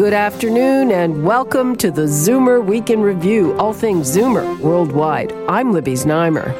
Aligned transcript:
Good 0.00 0.14
afternoon 0.14 0.92
and 0.92 1.26
welcome 1.26 1.76
to 1.76 1.90
the 1.90 2.06
Zoomer 2.06 2.64
Week 2.64 2.88
in 2.88 3.02
Review, 3.02 3.54
all 3.58 3.74
things 3.74 4.16
Zoomer 4.16 4.58
worldwide. 4.60 5.30
I'm 5.46 5.74
Libby 5.74 5.92
Znaimer. 5.92 6.56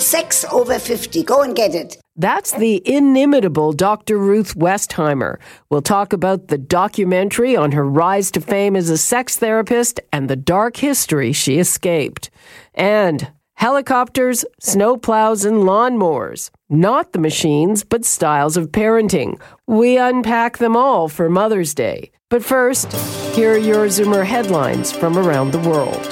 Sex 0.00 0.44
over 0.52 0.78
50. 0.78 1.24
Go 1.24 1.42
and 1.42 1.56
get 1.56 1.74
it. 1.74 1.96
That's 2.14 2.52
the 2.52 2.80
inimitable 2.88 3.72
Dr. 3.72 4.16
Ruth 4.16 4.54
Westheimer. 4.54 5.40
We'll 5.70 5.82
talk 5.82 6.12
about 6.12 6.46
the 6.46 6.56
documentary 6.56 7.56
on 7.56 7.72
her 7.72 7.84
rise 7.84 8.30
to 8.30 8.40
fame 8.40 8.76
as 8.76 8.90
a 8.90 8.96
sex 8.96 9.38
therapist 9.38 9.98
and 10.12 10.30
the 10.30 10.36
dark 10.36 10.76
history 10.76 11.32
she 11.32 11.58
escaped. 11.58 12.30
And 12.74 13.32
helicopters, 13.54 14.44
snowplows, 14.62 15.44
and 15.44 15.64
lawnmowers. 15.64 16.50
Not 16.70 17.12
the 17.12 17.18
machines, 17.18 17.82
but 17.82 18.04
styles 18.04 18.56
of 18.56 18.70
parenting. 18.70 19.40
We 19.66 19.98
unpack 19.98 20.58
them 20.58 20.76
all 20.76 21.08
for 21.08 21.28
Mother's 21.28 21.74
Day. 21.74 22.12
But 22.34 22.44
first, 22.44 22.92
here 23.36 23.52
are 23.52 23.56
your 23.56 23.86
Zoomer 23.86 24.26
headlines 24.26 24.90
from 24.90 25.16
around 25.16 25.52
the 25.52 25.60
world. 25.60 26.04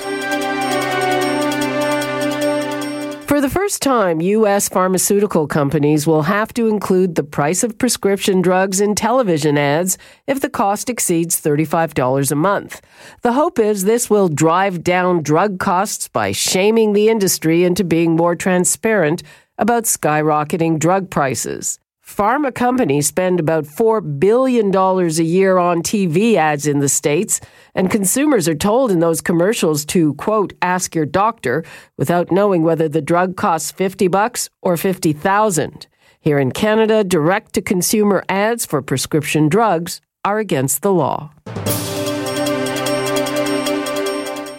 For 3.26 3.40
the 3.40 3.50
first 3.50 3.82
time, 3.82 4.20
U.S. 4.20 4.68
pharmaceutical 4.68 5.48
companies 5.48 6.06
will 6.06 6.22
have 6.22 6.54
to 6.54 6.68
include 6.68 7.16
the 7.16 7.24
price 7.24 7.64
of 7.64 7.76
prescription 7.76 8.40
drugs 8.40 8.80
in 8.80 8.94
television 8.94 9.58
ads 9.58 9.98
if 10.28 10.38
the 10.38 10.48
cost 10.48 10.88
exceeds 10.88 11.40
$35 11.40 12.30
a 12.30 12.36
month. 12.36 12.80
The 13.22 13.32
hope 13.32 13.58
is 13.58 13.82
this 13.82 14.08
will 14.08 14.28
drive 14.28 14.84
down 14.84 15.24
drug 15.24 15.58
costs 15.58 16.06
by 16.06 16.30
shaming 16.30 16.92
the 16.92 17.08
industry 17.08 17.64
into 17.64 17.82
being 17.82 18.14
more 18.14 18.36
transparent 18.36 19.24
about 19.58 19.86
skyrocketing 19.86 20.78
drug 20.78 21.10
prices. 21.10 21.80
Pharma 22.12 22.54
companies 22.54 23.06
spend 23.06 23.40
about 23.40 23.64
$4 23.64 24.20
billion 24.20 24.74
a 24.76 25.22
year 25.22 25.56
on 25.56 25.82
TV 25.82 26.34
ads 26.34 26.66
in 26.66 26.80
the 26.80 26.88
States, 26.88 27.40
and 27.74 27.90
consumers 27.90 28.46
are 28.46 28.54
told 28.54 28.90
in 28.90 28.98
those 28.98 29.22
commercials 29.22 29.86
to, 29.86 30.12
quote, 30.14 30.52
ask 30.60 30.94
your 30.94 31.06
doctor 31.06 31.64
without 31.96 32.30
knowing 32.30 32.62
whether 32.62 32.86
the 32.86 33.00
drug 33.00 33.36
costs 33.36 33.72
50 33.72 34.08
bucks 34.08 34.50
or 34.60 34.76
50,000. 34.76 35.86
Here 36.20 36.38
in 36.38 36.52
Canada, 36.52 37.02
direct 37.02 37.54
to 37.54 37.62
consumer 37.62 38.22
ads 38.28 38.66
for 38.66 38.82
prescription 38.82 39.48
drugs 39.48 40.02
are 40.22 40.38
against 40.38 40.82
the 40.82 40.92
law. 40.92 41.32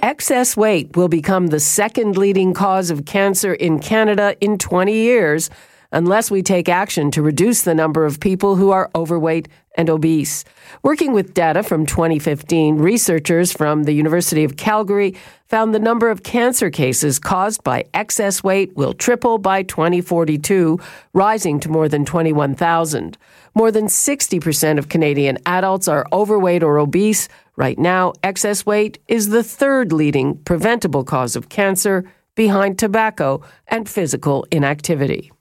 Excess 0.01 0.57
weight 0.57 0.97
will 0.97 1.07
become 1.07 1.47
the 1.47 1.59
second 1.59 2.17
leading 2.17 2.53
cause 2.53 2.89
of 2.89 3.05
cancer 3.05 3.53
in 3.53 3.79
Canada 3.79 4.35
in 4.41 4.57
20 4.57 4.91
years 4.91 5.51
unless 5.93 6.29
we 6.29 6.41
take 6.41 6.67
action 6.67 7.11
to 7.11 7.21
reduce 7.21 7.61
the 7.61 7.73
number 7.73 8.05
of 8.05 8.19
people 8.19 8.57
who 8.57 8.71
are 8.71 8.91
overweight 8.95 9.47
and 9.75 9.89
obese. 9.89 10.43
Working 10.83 11.13
with 11.13 11.33
data 11.33 11.63
from 11.63 11.85
2015, 11.85 12.77
researchers 12.77 13.51
from 13.51 13.83
the 13.83 13.93
University 13.93 14.43
of 14.43 14.57
Calgary 14.57 15.15
found 15.47 15.73
the 15.73 15.79
number 15.79 16.09
of 16.09 16.23
cancer 16.23 16.69
cases 16.69 17.19
caused 17.19 17.63
by 17.63 17.85
excess 17.93 18.43
weight 18.43 18.75
will 18.75 18.93
triple 18.93 19.37
by 19.37 19.63
2042, 19.63 20.79
rising 21.13 21.59
to 21.59 21.69
more 21.69 21.87
than 21.87 22.05
21,000. 22.05 23.17
More 23.55 23.71
than 23.71 23.85
60% 23.85 24.79
of 24.79 24.89
Canadian 24.89 25.37
adults 25.45 25.87
are 25.87 26.07
overweight 26.11 26.63
or 26.63 26.79
obese. 26.79 27.29
Right 27.55 27.77
now, 27.77 28.13
excess 28.23 28.65
weight 28.65 28.97
is 29.07 29.29
the 29.29 29.43
third 29.43 29.93
leading 29.93 30.37
preventable 30.39 31.03
cause 31.03 31.35
of 31.35 31.49
cancer 31.49 32.03
behind 32.35 32.79
tobacco 32.79 33.43
and 33.67 33.87
physical 33.87 34.47
inactivity. 34.51 35.31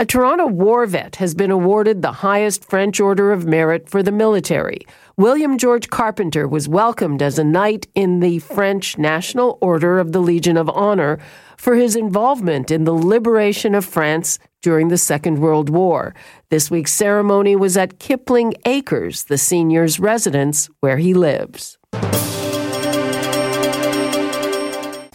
A 0.00 0.06
Toronto 0.06 0.46
war 0.46 0.86
vet 0.86 1.16
has 1.16 1.34
been 1.34 1.50
awarded 1.50 2.00
the 2.00 2.10
highest 2.10 2.64
French 2.64 3.00
Order 3.00 3.32
of 3.32 3.44
Merit 3.44 3.86
for 3.86 4.02
the 4.02 4.10
military. 4.10 4.78
William 5.18 5.58
George 5.58 5.90
Carpenter 5.90 6.48
was 6.48 6.66
welcomed 6.66 7.20
as 7.20 7.38
a 7.38 7.44
knight 7.44 7.86
in 7.94 8.20
the 8.20 8.38
French 8.38 8.96
National 8.96 9.58
Order 9.60 9.98
of 9.98 10.12
the 10.12 10.20
Legion 10.20 10.56
of 10.56 10.70
Honor 10.70 11.18
for 11.58 11.74
his 11.74 11.96
involvement 11.96 12.70
in 12.70 12.84
the 12.84 12.94
liberation 12.94 13.74
of 13.74 13.84
France 13.84 14.38
during 14.62 14.88
the 14.88 14.96
Second 14.96 15.38
World 15.38 15.68
War. 15.68 16.14
This 16.48 16.70
week's 16.70 16.94
ceremony 16.94 17.54
was 17.54 17.76
at 17.76 17.98
Kipling 17.98 18.54
Acres, 18.64 19.24
the 19.24 19.36
senior's 19.36 20.00
residence 20.00 20.70
where 20.80 20.96
he 20.96 21.12
lives. 21.12 21.76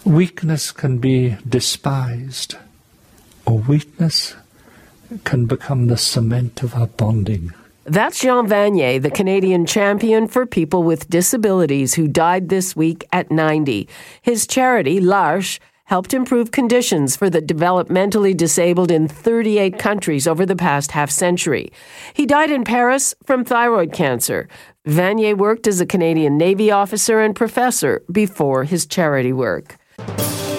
Weakness 0.05 0.71
can 0.71 0.99
be 0.99 1.35
despised, 1.49 2.57
or 3.43 3.57
weakness 3.57 4.35
can 5.23 5.47
become 5.47 5.87
the 5.87 5.97
cement 5.97 6.61
of 6.61 6.75
our 6.75 6.85
bonding. 6.85 7.55
That's 7.85 8.19
Jean 8.19 8.47
Vanier, 8.47 9.01
the 9.01 9.09
Canadian 9.09 9.65
champion 9.65 10.27
for 10.27 10.45
people 10.45 10.83
with 10.83 11.09
disabilities 11.09 11.95
who 11.95 12.07
died 12.07 12.49
this 12.49 12.75
week 12.75 13.03
at 13.11 13.31
90. 13.31 13.89
His 14.21 14.45
charity, 14.45 15.01
L'Arche, 15.01 15.59
helped 15.85 16.13
improve 16.13 16.51
conditions 16.51 17.15
for 17.15 17.27
the 17.27 17.41
developmentally 17.41 18.37
disabled 18.37 18.91
in 18.91 19.07
38 19.07 19.79
countries 19.79 20.27
over 20.27 20.45
the 20.45 20.55
past 20.55 20.91
half 20.91 21.09
century. 21.09 21.71
He 22.13 22.27
died 22.27 22.51
in 22.51 22.63
Paris 22.63 23.15
from 23.23 23.43
thyroid 23.43 23.91
cancer. 23.91 24.47
Vanier 24.85 25.35
worked 25.35 25.65
as 25.65 25.81
a 25.81 25.85
Canadian 25.87 26.37
Navy 26.37 26.69
officer 26.69 27.21
and 27.21 27.35
professor 27.35 28.03
before 28.11 28.65
his 28.65 28.85
charity 28.85 29.33
work. 29.33 29.77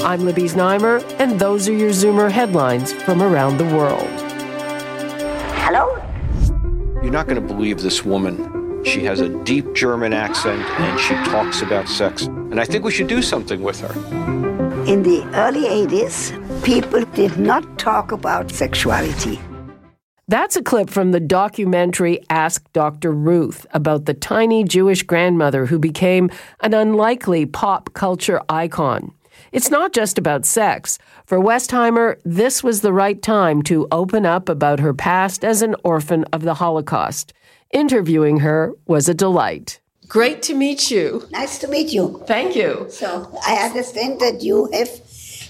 I'm 0.06 0.24
Libby 0.24 0.44
Znaimer, 0.44 1.02
and 1.19 1.41
those 1.41 1.69
are 1.69 1.72
your 1.72 1.91
Zoomer 1.91 2.30
headlines 2.30 2.92
from 2.92 3.20
around 3.20 3.58
the 3.58 3.64
world. 3.64 4.08
Hello? 5.64 6.00
You're 7.02 7.10
not 7.10 7.26
going 7.26 7.41
to 7.42 7.54
believe 7.54 7.82
this 7.82 8.04
woman. 8.04 8.84
She 8.84 9.02
has 9.02 9.19
a 9.19 9.28
deep 9.42 9.74
German 9.74 10.12
accent 10.12 10.62
and 10.62 11.00
she 11.00 11.14
talks 11.28 11.62
about 11.62 11.88
sex. 11.88 12.26
And 12.26 12.60
I 12.60 12.64
think 12.64 12.84
we 12.84 12.92
should 12.92 13.08
do 13.08 13.20
something 13.20 13.64
with 13.64 13.80
her. 13.80 13.92
In 14.86 15.02
the 15.02 15.28
early 15.34 15.64
80s, 15.64 16.62
people 16.62 17.04
did 17.06 17.36
not 17.36 17.76
talk 17.76 18.12
about 18.12 18.53
sexuality. 18.53 19.41
That's 20.28 20.54
a 20.54 20.62
clip 20.62 20.88
from 20.88 21.10
the 21.10 21.20
documentary 21.20 22.20
Ask 22.30 22.72
Dr. 22.72 23.10
Ruth 23.10 23.66
about 23.72 24.04
the 24.04 24.14
tiny 24.14 24.62
Jewish 24.62 25.03
grandmother 25.03 25.66
who 25.66 25.80
became 25.80 26.30
an 26.60 26.74
unlikely 26.74 27.47
pop 27.47 27.92
culture 27.92 28.41
icon. 28.48 29.12
It's 29.56 29.71
not 29.71 29.94
just 29.94 30.19
about 30.19 30.44
sex. 30.44 30.99
For 31.25 31.39
Westheimer, 31.39 32.21
this 32.27 32.62
was 32.62 32.83
the 32.83 32.93
right 32.93 33.22
time 33.22 33.62
to 33.62 33.89
open 33.91 34.27
up 34.27 34.50
about 34.50 34.81
her 34.81 34.93
past 34.93 35.43
as 35.47 35.62
an 35.62 35.75
orphan 35.83 36.27
of 36.31 36.43
the 36.43 36.53
Holocaust. 36.53 37.33
Interviewing 37.72 38.41
her 38.41 38.75
was 38.87 39.09
a 39.09 39.15
delight. 39.15 39.81
Great 40.09 40.43
to 40.43 40.55
meet 40.55 40.91
you. 40.91 41.27
Nice 41.31 41.56
to 41.61 41.69
meet 41.69 41.91
you. 41.91 42.22
Thank 42.27 42.55
you. 42.55 42.84
So, 42.91 43.34
I 43.47 43.55
understand 43.66 44.21
that 44.21 44.43
you 44.43 44.69
have 44.75 44.91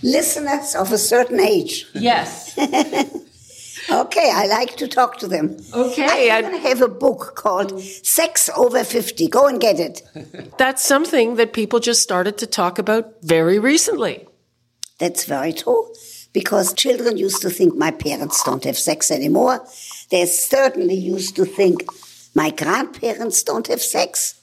listeners 0.04 0.76
of 0.76 0.92
a 0.92 0.98
certain 0.98 1.40
age. 1.40 1.86
Yes. 1.92 2.56
Okay, 3.88 4.30
I 4.32 4.46
like 4.46 4.76
to 4.76 4.88
talk 4.88 5.18
to 5.18 5.28
them. 5.28 5.56
Okay, 5.72 6.30
I 6.30 6.38
even 6.38 6.58
have 6.58 6.82
a 6.82 6.88
book 6.88 7.34
called 7.36 7.80
Sex 7.80 8.50
Over 8.56 8.82
50. 8.82 9.28
Go 9.28 9.46
and 9.46 9.60
get 9.60 9.78
it. 9.78 10.02
That's 10.58 10.84
something 10.84 11.36
that 11.36 11.52
people 11.52 11.78
just 11.78 12.02
started 12.02 12.36
to 12.38 12.46
talk 12.46 12.78
about 12.78 13.22
very 13.22 13.58
recently. 13.58 14.26
That's 14.98 15.24
very 15.24 15.52
true. 15.52 15.92
Because 16.32 16.74
children 16.74 17.16
used 17.16 17.42
to 17.42 17.50
think 17.50 17.76
my 17.76 17.90
parents 17.90 18.42
don't 18.44 18.64
have 18.64 18.76
sex 18.76 19.10
anymore. 19.10 19.64
They 20.10 20.26
certainly 20.26 20.94
used 20.94 21.36
to 21.36 21.44
think 21.44 21.84
my 22.34 22.50
grandparents 22.50 23.42
don't 23.42 23.66
have 23.68 23.80
sex. 23.80 24.40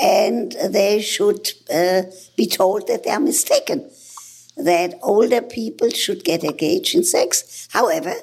And 0.00 0.52
they 0.52 1.02
should 1.02 1.52
uh, 1.72 2.02
be 2.36 2.46
told 2.46 2.88
that 2.88 3.04
they 3.04 3.10
are 3.10 3.20
mistaken. 3.20 3.90
That 4.56 4.98
older 5.02 5.42
people 5.42 5.90
should 5.90 6.24
get 6.24 6.42
engaged 6.42 6.94
in 6.94 7.04
sex. 7.04 7.68
However, 7.70 8.14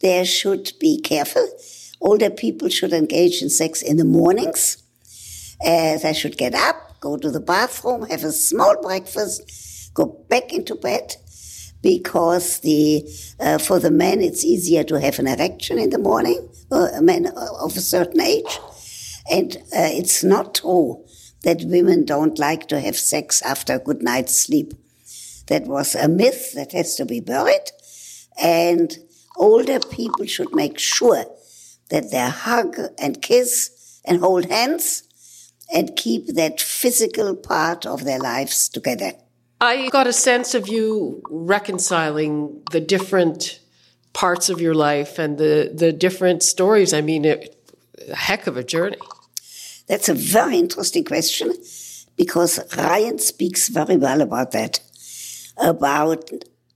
they 0.00 0.24
should 0.24 0.72
be 0.80 1.00
careful. 1.00 1.46
Older 2.00 2.30
people 2.30 2.68
should 2.68 2.92
engage 2.92 3.42
in 3.42 3.50
sex 3.50 3.82
in 3.82 3.96
the 3.96 4.04
mornings. 4.04 4.82
Uh, 5.64 5.98
they 5.98 6.14
should 6.14 6.38
get 6.38 6.54
up, 6.54 6.98
go 7.00 7.16
to 7.18 7.30
the 7.30 7.40
bathroom, 7.40 8.06
have 8.08 8.24
a 8.24 8.32
small 8.32 8.80
breakfast, 8.80 9.92
go 9.94 10.06
back 10.28 10.52
into 10.52 10.74
bed. 10.74 11.16
because 11.82 12.60
the 12.60 13.04
uh, 13.38 13.58
for 13.58 13.78
the 13.78 13.90
men 13.90 14.20
it's 14.20 14.44
easier 14.44 14.84
to 14.84 15.00
have 15.00 15.18
an 15.18 15.26
erection 15.26 15.78
in 15.78 15.90
the 15.90 15.98
morning, 15.98 16.48
uh, 16.70 16.88
a 16.94 17.02
man 17.02 17.26
of 17.26 17.76
a 17.76 17.80
certain 17.80 18.20
age, 18.20 18.58
and 19.30 19.56
uh, 19.56 19.88
it's 20.00 20.22
not 20.22 20.54
true 20.54 21.04
that 21.42 21.62
women 21.64 22.04
don't 22.04 22.38
like 22.38 22.68
to 22.68 22.80
have 22.80 22.96
sex 22.96 23.40
after 23.42 23.74
a 23.74 23.78
good 23.78 24.02
night's 24.02 24.36
sleep. 24.36 24.74
That 25.46 25.64
was 25.66 25.94
a 25.94 26.08
myth 26.08 26.52
that 26.54 26.72
has 26.72 26.94
to 26.96 27.04
be 27.06 27.20
buried, 27.20 27.70
and 28.42 28.96
older 29.36 29.80
people 29.80 30.26
should 30.26 30.54
make 30.54 30.78
sure 30.78 31.24
that 31.90 32.10
they 32.10 32.28
hug 32.28 32.76
and 32.98 33.20
kiss 33.22 34.00
and 34.04 34.20
hold 34.20 34.46
hands 34.46 35.02
and 35.72 35.96
keep 35.96 36.26
that 36.28 36.60
physical 36.60 37.34
part 37.36 37.86
of 37.86 38.04
their 38.04 38.18
lives 38.18 38.68
together. 38.68 39.12
I 39.60 39.88
got 39.90 40.06
a 40.06 40.12
sense 40.12 40.54
of 40.54 40.68
you 40.68 41.22
reconciling 41.28 42.62
the 42.70 42.80
different 42.80 43.60
parts 44.12 44.48
of 44.48 44.60
your 44.60 44.74
life 44.74 45.18
and 45.18 45.38
the, 45.38 45.70
the 45.74 45.92
different 45.92 46.42
stories. 46.42 46.92
I 46.94 47.00
mean, 47.00 47.24
it, 47.24 47.56
a 48.08 48.16
heck 48.16 48.46
of 48.46 48.56
a 48.56 48.64
journey. 48.64 48.96
That's 49.86 50.08
a 50.08 50.14
very 50.14 50.56
interesting 50.56 51.04
question 51.04 51.52
because 52.16 52.60
Ryan 52.76 53.18
speaks 53.18 53.68
very 53.68 53.96
well 53.96 54.20
about 54.20 54.52
that, 54.52 54.80
about 55.56 56.30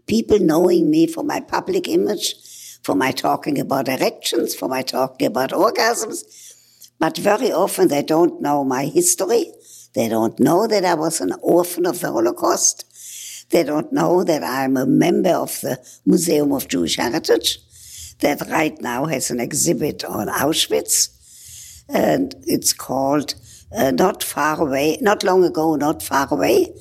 people 0.06 0.38
knowing 0.38 0.90
me 0.90 1.06
for 1.06 1.24
my 1.24 1.40
public 1.40 1.88
image, 1.88 2.36
for 2.84 2.94
my 2.94 3.10
talking 3.10 3.58
about 3.58 3.88
erections, 3.88 4.54
for 4.54 4.69
my 4.69 4.82
talking 4.82 5.26
about 5.26 5.50
orgasms, 5.50 6.19
but 6.98 7.16
very 7.16 7.50
often 7.50 7.88
they 7.88 8.02
don't 8.02 8.40
know 8.42 8.62
my 8.62 8.84
history. 8.84 9.52
They 9.94 10.08
don't 10.08 10.38
know 10.38 10.66
that 10.66 10.84
I 10.84 10.94
was 10.94 11.20
an 11.20 11.32
orphan 11.40 11.86
of 11.86 12.00
the 12.00 12.12
Holocaust. 12.12 12.84
They 13.50 13.62
don't 13.62 13.92
know 13.92 14.22
that 14.25 14.42
I'm 14.44 14.76
a 14.76 14.86
member 14.86 15.31
of 15.31 15.60
the 15.62 15.78
Museum 16.04 16.52
of 16.52 16.69
Jewish 16.69 16.96
Heritage 16.96 17.58
that 18.20 18.48
right 18.50 18.78
now 18.81 19.06
has 19.06 19.31
an 19.31 19.40
exhibit 19.40 20.04
on 20.04 20.28
Auschwitz. 20.28 21.08
And 21.88 22.34
it's 22.46 22.72
called 22.72 23.34
uh, 23.75 23.92
Not 23.92 24.22
Far 24.22 24.60
Away, 24.60 24.98
Not 25.00 25.25
Long 25.25 25.42
Ago, 25.42 25.76
Not 25.76 26.02
Far 26.02 26.28
Away. 26.31 26.75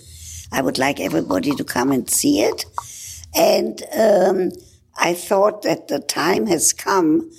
I 0.51 0.61
would 0.61 0.77
like 0.77 0.99
everybody 0.99 1.51
to 1.55 1.63
come 1.63 1.91
and 1.91 2.09
see 2.09 2.41
it. 2.41 2.65
And 3.35 3.81
um, 3.97 4.51
I 4.97 5.13
thought 5.13 5.63
that 5.63 5.87
the 5.87 5.99
time 5.99 6.47
has 6.47 6.73
come 6.73 7.31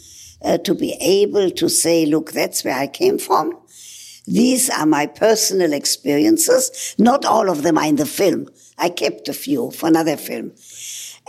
uh, 0.43 0.59
to 0.59 0.75
be 0.75 0.97
able 1.01 1.51
to 1.51 1.69
say, 1.69 2.07
look, 2.07 2.33
that's 2.33 2.65
where 2.65 2.77
I 2.77 2.87
came 2.87 3.19
from. 3.19 3.59
These 4.27 4.71
are 4.71 4.87
my 4.87 5.07
personal 5.07 5.73
experiences. 5.73 6.95
Not 6.99 7.25
all 7.25 7.51
of 7.51 7.63
them 7.63 7.79
are 7.79 7.87
in 7.87 7.97
the 7.97 8.07
film. 8.07 8.49
I 8.79 8.89
kept 8.89 9.29
a 9.29 9.33
few 9.33 9.71
for 9.71 9.89
another 9.89 10.17
film. 10.17 10.53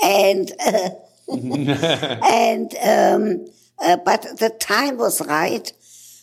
And, 0.01 0.51
uh, 0.65 0.89
and, 1.27 2.75
um, 2.81 3.47
uh, 3.79 3.97
but 3.97 4.21
the 4.39 4.55
time 4.59 4.97
was 4.97 5.25
right 5.27 5.71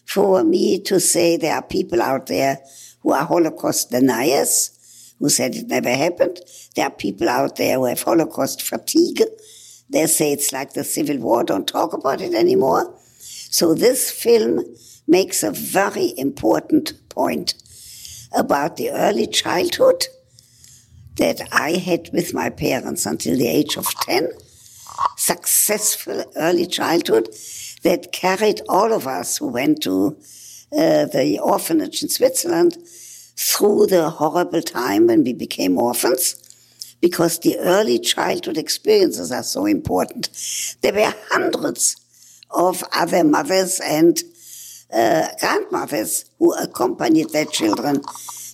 for 0.06 0.42
me 0.42 0.80
to 0.80 0.98
say 1.00 1.36
there 1.36 1.54
are 1.54 1.62
people 1.62 2.02
out 2.02 2.26
there 2.26 2.58
who 3.02 3.12
are 3.12 3.24
Holocaust 3.24 3.90
deniers, 3.90 5.14
who 5.18 5.28
said 5.28 5.54
it 5.54 5.68
never 5.68 5.90
happened. 5.90 6.40
There 6.74 6.86
are 6.86 6.90
people 6.90 7.28
out 7.28 7.56
there 7.56 7.76
who 7.76 7.86
have 7.86 8.02
Holocaust 8.02 8.62
fatigue. 8.62 9.22
They 9.92 10.06
say 10.06 10.32
it's 10.32 10.52
like 10.52 10.72
the 10.72 10.84
Civil 10.84 11.18
War, 11.18 11.44
don't 11.44 11.68
talk 11.68 11.92
about 11.92 12.22
it 12.22 12.32
anymore. 12.32 12.94
So 13.18 13.74
this 13.74 14.10
film 14.10 14.64
makes 15.06 15.42
a 15.42 15.50
very 15.50 16.14
important 16.16 16.94
point 17.10 17.54
about 18.34 18.78
the 18.78 18.90
early 18.90 19.26
childhood 19.26 20.06
that 21.16 21.46
I 21.52 21.72
had 21.72 22.08
with 22.14 22.32
my 22.32 22.48
parents 22.48 23.04
until 23.04 23.36
the 23.36 23.48
age 23.48 23.76
of 23.76 23.86
10. 24.00 24.28
Successful 25.18 26.24
early 26.36 26.66
childhood 26.66 27.28
that 27.82 28.12
carried 28.12 28.62
all 28.70 28.94
of 28.94 29.06
us 29.06 29.36
who 29.36 29.48
went 29.48 29.82
to 29.82 30.16
uh, 30.72 31.04
the 31.04 31.38
orphanage 31.42 32.02
in 32.02 32.08
Switzerland 32.08 32.78
through 33.36 33.88
the 33.88 34.08
horrible 34.08 34.62
time 34.62 35.08
when 35.08 35.22
we 35.22 35.34
became 35.34 35.76
orphans 35.76 36.41
because 37.02 37.40
the 37.40 37.58
early 37.58 37.98
childhood 37.98 38.56
experiences 38.56 39.32
are 39.32 39.42
so 39.42 39.66
important. 39.66 40.30
There 40.80 40.94
were 40.94 41.12
hundreds 41.30 41.96
of 42.50 42.82
other 42.94 43.24
mothers 43.24 43.80
and 43.80 44.18
uh, 44.92 45.28
grandmothers 45.40 46.26
who 46.38 46.54
accompanied 46.54 47.30
their 47.30 47.44
children 47.44 48.02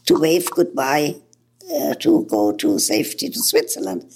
to 0.06 0.18
wave 0.18 0.50
goodbye, 0.50 1.16
uh, 1.74 1.94
to 1.96 2.24
go 2.24 2.52
to 2.52 2.78
safety 2.78 3.28
to 3.28 3.38
Switzerland. 3.38 4.10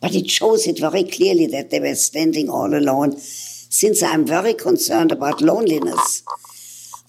But 0.00 0.14
it 0.14 0.28
shows 0.30 0.66
it 0.66 0.78
very 0.78 1.04
clearly 1.04 1.46
that 1.46 1.70
they 1.70 1.80
were 1.80 1.94
standing 1.94 2.50
all 2.50 2.74
alone, 2.74 3.16
since 3.18 4.02
I'm 4.02 4.26
very 4.26 4.52
concerned 4.52 5.10
about 5.10 5.40
loneliness. 5.40 6.22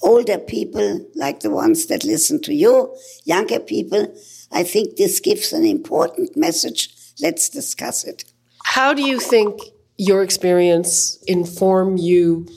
Older 0.03 0.37
people, 0.37 1.05
like 1.15 1.41
the 1.41 1.51
ones 1.51 1.85
that 1.87 2.03
listen 2.03 2.41
to 2.41 2.53
you, 2.53 2.95
younger 3.23 3.59
people, 3.59 4.13
I 4.51 4.63
think 4.63 4.95
this 4.97 5.19
gives 5.19 5.53
an 5.53 5.65
important 5.65 6.35
message. 6.35 6.89
Let's 7.21 7.49
discuss 7.49 8.03
it. 8.03 8.25
How 8.63 8.93
do 8.93 9.03
you 9.03 9.19
think 9.19 9.59
your 9.97 10.23
experience 10.23 11.21
inform 11.27 11.97
you 11.97 12.47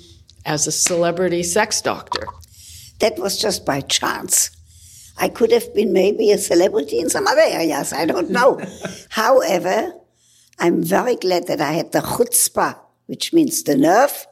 as 0.46 0.66
a 0.66 0.72
celebrity 0.72 1.42
sex 1.42 1.80
doctor? 1.80 2.26
That 3.00 3.18
was 3.18 3.38
just 3.38 3.66
by 3.66 3.80
chance. 3.82 4.50
I 5.18 5.28
could 5.28 5.52
have 5.52 5.72
been 5.74 5.92
maybe 5.92 6.32
a 6.32 6.38
celebrity 6.38 6.98
in 6.98 7.10
some 7.10 7.26
other 7.26 7.42
areas. 7.44 7.92
I 7.92 8.04
don't 8.06 8.30
know. 8.30 8.60
However, 9.10 9.92
I'm 10.58 10.82
very 10.82 11.16
glad 11.16 11.46
that 11.46 11.60
I 11.60 11.72
had 11.72 11.92
the 11.92 12.00
chutzpah, 12.00 12.78
which 13.06 13.32
means 13.32 13.62
the 13.62 13.76
nerve, 13.76 14.26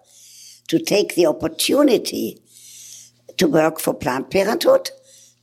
to 0.69 0.79
take 0.79 1.15
the 1.15 1.27
opportunity 1.27 2.42
to 3.39 3.49
work 3.49 3.81
for 3.81 3.95
Planned 3.95 4.31
Parenthood, 4.31 4.91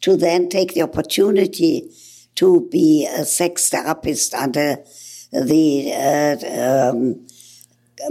to 0.01 0.15
then 0.15 0.50
take 0.50 0.74
the 0.74 0.81
opportunity 0.81 1.89
to 2.36 2.68
be 2.71 3.06
a 3.06 3.25
sex 3.25 3.69
therapist 3.69 4.33
under 4.33 4.77
the 5.31 5.94
uh, 5.94 6.94
um, 6.94 7.27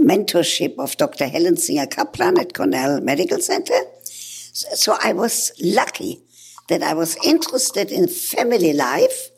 mentorship 0.01 0.77
of 0.77 0.95
Dr. 0.97 1.27
Helen 1.27 1.57
Singer 1.57 1.87
Kaplan 1.87 2.39
at 2.39 2.53
Cornell 2.53 3.01
Medical 3.01 3.39
Center. 3.39 3.79
So 4.03 4.97
I 5.01 5.13
was 5.13 5.51
lucky 5.61 6.21
that 6.67 6.83
I 6.83 6.93
was 6.93 7.17
interested 7.23 7.91
in 7.91 8.07
family 8.07 8.73
life 8.73 9.29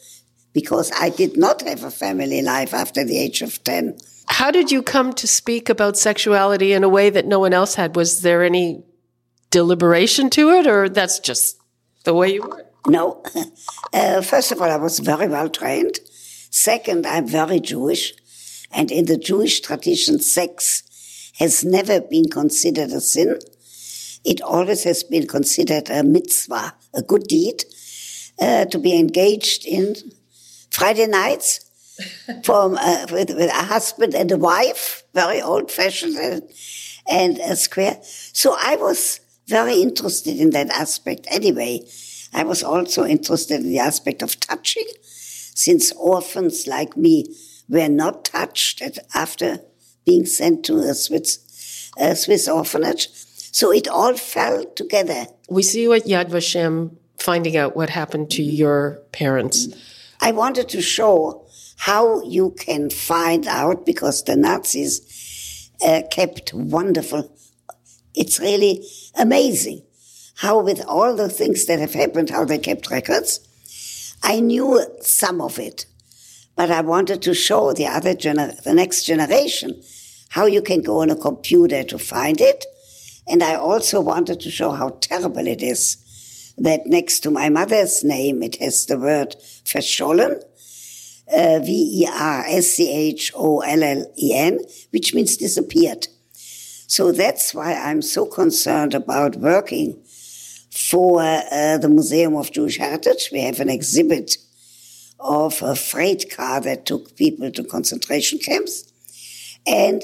because 0.54 0.92
I 1.00 1.10
did 1.10 1.38
not 1.38 1.62
have 1.62 1.84
a 1.84 1.92
family 1.92 2.42
life 2.42 2.74
after 2.74 3.04
the 3.06 3.18
age 3.18 3.42
of 3.42 3.64
10. 3.64 3.98
How 4.28 4.52
did 4.52 4.72
you 4.72 4.82
come 4.82 5.14
to 5.14 5.28
speak 5.28 5.70
about 5.70 5.98
sexuality 5.98 6.74
in 6.74 6.84
a 6.84 6.90
way 6.90 7.10
that 7.10 7.26
no 7.26 7.40
one 7.40 7.54
else 7.54 7.76
had? 7.76 7.96
Was 7.96 8.22
there 8.22 8.44
any 8.44 8.84
deliberation 9.52 10.30
to 10.32 10.50
it, 10.50 10.66
or 10.66 10.90
that's 10.90 11.20
just 11.20 11.58
the 12.04 12.14
way 12.14 12.34
you 12.34 12.42
were? 12.42 12.66
No. 12.88 13.24
Uh, 13.94 14.22
first 14.22 14.54
of 14.54 14.62
all, 14.62 14.72
I 14.72 14.78
was 14.78 15.00
very 15.00 15.28
well 15.28 15.50
trained. 15.50 16.00
Second, 16.50 17.06
I'm 17.06 17.28
very 17.28 17.60
Jewish. 17.60 18.14
And 18.72 18.90
in 18.90 19.06
the 19.06 19.18
Jewish 19.18 19.60
tradition, 19.60 20.20
sex 20.20 21.32
has 21.40 21.66
never 21.66 22.00
been 22.00 22.30
considered 22.30 22.92
a 22.92 23.02
sin. 23.02 23.38
It 24.24 24.40
always 24.42 24.86
has 24.86 25.04
been 25.04 25.28
considered 25.28 25.90
a 25.90 26.04
mitzvah, 26.04 26.74
a 26.94 27.02
good 27.02 27.24
deed, 27.24 27.66
uh, 28.40 28.64
to 28.66 28.80
be 28.80 28.98
engaged 28.98 29.66
in 29.66 29.96
Friday 30.70 31.08
nights 31.08 31.70
from, 32.44 32.78
uh, 32.80 33.08
with, 33.12 33.30
with, 33.32 33.50
a 33.50 33.66
husband 33.66 34.16
and 34.16 34.32
a 34.32 34.38
wife, 34.38 35.04
very 35.14 35.42
old 35.42 35.70
fashioned 35.70 36.16
and, 36.16 36.44
and 37.10 37.40
a 37.40 37.58
square. 37.58 37.98
So 38.02 38.56
I 38.58 38.78
was 38.78 39.20
very 39.52 39.82
interested 39.82 40.40
in 40.40 40.50
that 40.52 40.70
aspect 40.70 41.28
anyway. 41.30 41.82
I 42.34 42.44
was 42.44 42.64
also 42.64 43.06
interested 43.06 43.60
in 43.60 43.70
the 43.70 43.80
aspect 43.80 44.24
of 44.24 44.40
touching, 44.40 44.88
since 45.04 45.92
orphans 45.92 46.66
like 46.66 46.96
me 46.96 47.26
were 47.68 47.90
not 47.90 48.26
touched 48.26 48.82
after 49.14 49.60
being 50.06 50.26
sent 50.26 50.66
to 50.66 50.78
a 50.78 50.94
Swiss, 50.94 51.92
a 51.98 52.16
Swiss 52.16 52.48
orphanage. 52.48 53.10
So 53.54 53.72
it 53.72 53.88
all 53.88 54.16
fell 54.16 54.64
together. 54.76 55.28
We 55.50 55.64
see 55.64 55.82
you 55.84 55.94
at 55.94 56.06
Yad 56.06 56.30
Vashem 56.30 56.96
finding 57.20 57.58
out 57.58 57.76
what 57.76 57.90
happened 57.90 58.32
to 58.32 58.42
your 58.42 59.02
parents. 59.12 59.68
I 60.22 60.32
wanted 60.32 60.70
to 60.70 60.82
show 60.82 61.46
how 61.76 62.24
you 62.24 62.52
can 62.52 62.90
find 62.90 63.46
out 63.48 63.86
because 63.86 64.24
the 64.24 64.36
Nazis 64.36 65.70
uh, 65.86 66.04
kept 66.10 66.54
wonderful. 66.54 67.30
It's 68.14 68.40
really 68.40 68.86
amazing 69.18 69.84
how 70.36 70.60
with 70.60 70.84
all 70.86 71.16
the 71.16 71.30
things 71.30 71.66
that 71.66 71.80
have 71.80 71.94
happened, 71.94 72.30
how 72.30 72.46
they 72.46 72.58
kept 72.58 72.90
records. 72.90 73.40
I 74.24 74.40
knew 74.40 74.84
some 75.02 75.42
of 75.42 75.60
it, 75.60 75.86
but 76.56 76.72
I 76.72 76.82
wanted 76.82 77.22
to 77.24 77.34
show 77.34 77.74
the 77.74 77.88
other 77.88 78.14
gener- 78.14 78.62
the 78.64 78.74
next 78.74 79.04
generation 79.04 79.82
how 80.30 80.46
you 80.46 80.62
can 80.62 80.82
go 80.82 81.02
on 81.02 81.10
a 81.10 81.16
computer 81.16 81.84
to 81.84 81.98
find 81.98 82.40
it. 82.40 82.66
And 83.28 83.44
I 83.44 83.56
also 83.56 84.02
wanted 84.02 84.40
to 84.42 84.52
show 84.52 84.72
how 84.72 84.98
terrible 85.02 85.48
it 85.48 85.62
is 85.62 85.98
that 86.58 86.86
next 86.86 87.22
to 87.22 87.32
my 87.32 87.50
mother's 87.50 88.04
name, 88.04 88.44
it 88.44 88.56
has 88.58 88.86
the 88.86 88.98
word 88.98 89.36
verschollen, 89.66 90.42
uh, 91.34 91.60
V 91.60 92.04
E 92.04 92.08
R 92.12 92.46
S 92.48 92.68
C 92.68 92.92
H 92.92 93.32
O 93.36 93.60
L 93.60 93.84
L 93.84 94.06
E 94.18 94.34
N, 94.34 94.60
which 94.92 95.14
means 95.14 95.38
disappeared. 95.38 96.08
So 96.92 97.14
that's 97.14 97.54
why 97.54 97.74
I'm 97.74 98.02
so 98.02 98.26
concerned 98.26 98.94
about 98.94 99.38
working 99.38 100.04
for 100.70 101.22
uh, 101.22 101.78
the 101.78 101.88
Museum 101.88 102.36
of 102.36 102.52
Jewish 102.52 102.80
Heritage. 102.80 103.30
We 103.32 103.40
have 103.44 103.62
an 103.62 103.70
exhibit 103.70 104.36
of 105.18 105.62
a 105.62 105.74
freight 105.74 106.30
car 106.36 106.60
that 106.60 106.86
took 106.86 107.16
people 107.16 107.50
to 107.50 107.64
concentration 107.64 108.40
camps. 108.40 108.92
And 109.66 110.04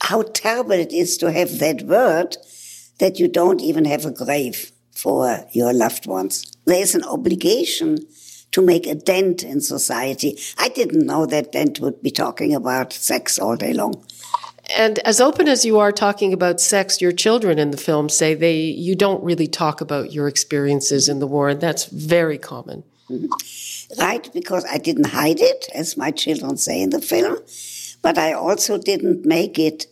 how 0.00 0.22
terrible 0.22 0.72
it 0.72 0.92
is 0.94 1.18
to 1.18 1.30
have 1.30 1.58
that 1.58 1.82
word 1.82 2.38
that 2.98 3.18
you 3.18 3.28
don't 3.28 3.60
even 3.60 3.84
have 3.84 4.06
a 4.06 4.12
grave 4.12 4.72
for 4.92 5.46
your 5.52 5.74
loved 5.74 6.06
ones. 6.06 6.56
There's 6.64 6.94
an 6.94 7.04
obligation 7.04 7.98
to 8.52 8.62
make 8.62 8.86
a 8.86 8.94
dent 8.94 9.42
in 9.42 9.60
society. 9.60 10.38
I 10.56 10.70
didn't 10.70 11.04
know 11.04 11.26
that 11.26 11.52
dent 11.52 11.80
would 11.80 12.00
be 12.00 12.10
talking 12.10 12.54
about 12.54 12.94
sex 12.94 13.38
all 13.38 13.56
day 13.56 13.74
long. 13.74 14.02
And 14.76 14.98
as 15.00 15.20
open 15.20 15.48
as 15.48 15.64
you 15.64 15.78
are 15.78 15.92
talking 15.92 16.32
about 16.32 16.60
sex, 16.60 17.00
your 17.00 17.12
children 17.12 17.58
in 17.58 17.70
the 17.70 17.76
film 17.76 18.08
say 18.08 18.34
they 18.34 18.60
you 18.60 18.94
don't 18.94 19.22
really 19.22 19.46
talk 19.46 19.80
about 19.80 20.12
your 20.12 20.28
experiences 20.28 21.08
in 21.08 21.18
the 21.18 21.26
war, 21.26 21.48
and 21.48 21.60
that's 21.60 21.86
very 21.86 22.38
common. 22.38 22.84
Mm-hmm. 23.10 24.00
Right, 24.00 24.32
because 24.32 24.64
I 24.64 24.78
didn't 24.78 25.08
hide 25.08 25.40
it, 25.40 25.66
as 25.74 25.96
my 25.96 26.10
children 26.10 26.56
say 26.56 26.80
in 26.80 26.90
the 26.90 27.00
film, 27.00 27.36
but 28.00 28.16
I 28.16 28.32
also 28.32 28.78
didn't 28.78 29.26
make 29.26 29.58
it 29.58 29.86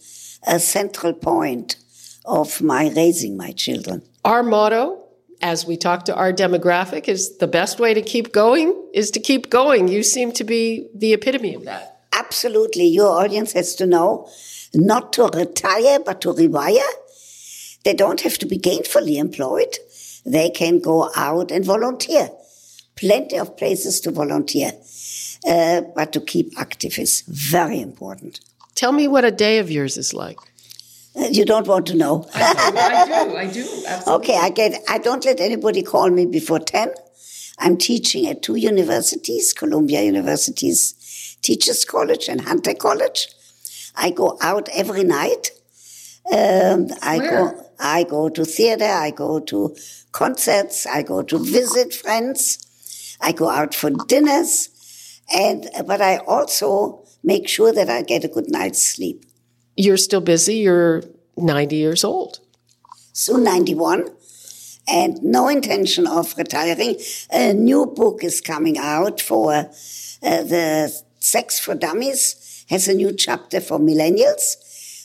a 0.46 0.58
central 0.58 1.12
point 1.12 1.76
of 2.24 2.62
my 2.62 2.90
raising 2.90 3.36
my 3.36 3.52
children. 3.52 4.02
Our 4.24 4.42
motto, 4.42 5.04
as 5.42 5.66
we 5.66 5.76
talk 5.76 6.06
to 6.06 6.14
our 6.14 6.32
demographic, 6.32 7.08
is 7.08 7.36
the 7.38 7.46
best 7.46 7.78
way 7.78 7.92
to 7.92 8.02
keep 8.02 8.32
going 8.32 8.74
is 8.94 9.10
to 9.12 9.20
keep 9.20 9.50
going. 9.50 9.88
You 9.88 10.02
seem 10.02 10.32
to 10.32 10.44
be 10.44 10.88
the 10.94 11.12
epitome 11.12 11.54
of 11.54 11.64
that. 11.64 12.04
Absolutely. 12.12 12.86
Your 12.86 13.08
audience 13.08 13.52
has 13.52 13.74
to 13.76 13.86
know 13.86 14.28
not 14.74 15.12
to 15.14 15.28
retire, 15.34 15.98
but 16.00 16.20
to 16.22 16.32
rewire. 16.32 16.90
They 17.84 17.94
don't 17.94 18.20
have 18.20 18.38
to 18.38 18.46
be 18.46 18.58
gainfully 18.58 19.16
employed. 19.16 19.78
They 20.24 20.50
can 20.50 20.80
go 20.80 21.10
out 21.16 21.50
and 21.50 21.64
volunteer. 21.64 22.30
Plenty 22.96 23.38
of 23.38 23.56
places 23.56 24.00
to 24.00 24.10
volunteer. 24.10 24.72
Uh, 25.46 25.80
but 25.96 26.12
to 26.12 26.20
keep 26.20 26.52
active 26.58 26.98
is 26.98 27.22
very 27.26 27.80
important. 27.80 28.40
Tell 28.74 28.92
me 28.92 29.08
what 29.08 29.24
a 29.24 29.30
day 29.30 29.58
of 29.58 29.70
yours 29.70 29.96
is 29.96 30.12
like. 30.12 30.38
Uh, 31.16 31.26
you 31.30 31.44
don't 31.44 31.66
want 31.66 31.86
to 31.86 31.96
know. 31.96 32.28
I 32.34 32.70
do. 32.70 32.78
I 32.78 33.24
do. 33.24 33.36
I 33.36 33.46
do. 33.46 33.84
Absolutely. 33.86 34.12
Okay, 34.12 34.36
I 34.36 34.50
get. 34.50 34.82
I 34.88 34.98
don't 34.98 35.24
let 35.24 35.40
anybody 35.40 35.82
call 35.82 36.10
me 36.10 36.26
before 36.26 36.60
ten. 36.60 36.92
I'm 37.58 37.76
teaching 37.76 38.26
at 38.28 38.42
two 38.42 38.56
universities, 38.56 39.52
Columbia 39.52 40.02
University's 40.02 41.36
Teachers 41.42 41.84
College 41.84 42.28
and 42.28 42.42
Hunter 42.42 42.74
College. 42.74 43.28
I 43.96 44.10
go 44.10 44.38
out 44.40 44.68
every 44.74 45.04
night. 45.04 45.50
Um, 46.32 46.88
I 47.02 47.18
Where? 47.18 47.30
go. 47.30 47.66
I 47.78 48.04
go 48.04 48.28
to 48.28 48.44
theater. 48.44 48.84
I 48.84 49.10
go 49.10 49.40
to 49.40 49.76
concerts. 50.12 50.86
I 50.86 51.02
go 51.02 51.22
to 51.22 51.38
visit 51.38 51.94
friends. 51.94 53.16
I 53.20 53.32
go 53.32 53.48
out 53.48 53.74
for 53.74 53.90
dinners, 53.90 55.20
and 55.34 55.68
but 55.86 56.00
I 56.00 56.18
also 56.18 57.04
make 57.22 57.48
sure 57.48 57.72
that 57.72 57.88
I 57.88 58.02
get 58.02 58.24
a 58.24 58.28
good 58.28 58.50
night's 58.50 58.82
sleep. 58.82 59.24
You're 59.76 59.98
still 59.98 60.20
busy. 60.20 60.56
You're 60.56 61.02
90 61.36 61.76
years 61.76 62.04
old. 62.04 62.40
Soon 63.12 63.44
91, 63.44 64.08
and 64.88 65.22
no 65.22 65.48
intention 65.48 66.06
of 66.06 66.36
retiring. 66.38 66.96
A 67.30 67.52
new 67.52 67.86
book 67.86 68.24
is 68.24 68.40
coming 68.40 68.78
out 68.78 69.20
for 69.20 69.52
uh, 69.52 69.64
the 70.22 71.02
Sex 71.18 71.58
for 71.58 71.74
Dummies 71.74 72.49
has 72.70 72.88
a 72.88 72.94
new 72.94 73.12
chapter 73.12 73.60
for 73.60 73.78
millennials. 73.78 74.56